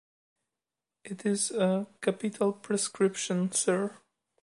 [1.05, 3.97] It’s a capital prescription, sir.